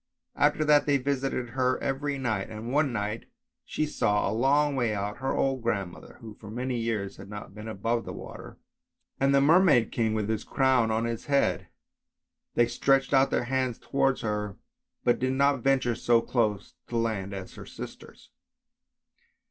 After 0.35 0.65
that 0.65 0.87
they 0.87 0.97
visited 0.97 1.49
her 1.49 1.77
every 1.77 2.17
night, 2.17 2.49
and 2.49 2.73
one 2.73 2.91
night 2.91 3.25
she 3.63 3.85
saw, 3.85 4.27
a 4.27 4.33
long 4.33 4.75
way 4.75 4.95
out, 4.95 5.17
her 5.19 5.31
old 5.37 5.61
grandmother 5.61 6.17
(who 6.21 6.33
for 6.33 6.49
many 6.49 6.75
years 6.79 7.17
had 7.17 7.29
not 7.29 7.53
been 7.53 7.67
above 7.67 8.03
the 8.03 8.11
water), 8.11 8.57
and 9.19 9.31
the 9.31 9.39
Merman 9.41 9.91
King 9.91 10.15
with 10.15 10.27
his 10.27 10.43
crown 10.43 10.89
on 10.89 11.05
his 11.05 11.25
head; 11.27 11.67
they 12.55 12.65
stretched 12.65 13.13
out 13.13 13.29
their 13.29 13.43
hands 13.43 13.77
towards 13.77 14.21
her, 14.21 14.57
but 15.03 15.19
did 15.19 15.33
not 15.33 15.59
venture 15.61 15.93
so 15.93 16.19
close 16.19 16.73
to 16.87 16.97
land 16.97 17.31
as 17.31 17.53
her 17.53 17.67
sisters. 17.67 18.31